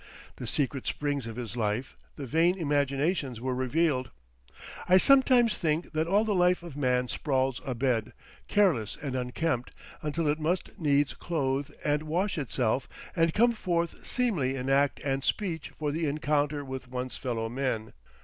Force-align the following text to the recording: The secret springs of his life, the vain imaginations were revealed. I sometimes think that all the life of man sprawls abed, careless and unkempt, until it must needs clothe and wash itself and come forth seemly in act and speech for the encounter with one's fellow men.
The 0.37 0.47
secret 0.47 0.87
springs 0.87 1.27
of 1.27 1.35
his 1.35 1.55
life, 1.55 1.95
the 2.15 2.25
vain 2.25 2.57
imaginations 2.57 3.39
were 3.39 3.53
revealed. 3.53 4.09
I 4.89 4.97
sometimes 4.97 5.55
think 5.55 5.91
that 5.91 6.07
all 6.07 6.25
the 6.25 6.33
life 6.33 6.63
of 6.63 6.75
man 6.75 7.07
sprawls 7.07 7.61
abed, 7.67 8.11
careless 8.47 8.97
and 8.99 9.15
unkempt, 9.15 9.69
until 10.01 10.27
it 10.27 10.39
must 10.39 10.79
needs 10.79 11.13
clothe 11.13 11.69
and 11.85 12.01
wash 12.01 12.39
itself 12.39 12.89
and 13.15 13.31
come 13.31 13.51
forth 13.51 14.03
seemly 14.03 14.55
in 14.55 14.71
act 14.71 14.99
and 15.01 15.23
speech 15.23 15.71
for 15.77 15.91
the 15.91 16.07
encounter 16.07 16.65
with 16.65 16.87
one's 16.89 17.15
fellow 17.17 17.47
men. 17.47 17.93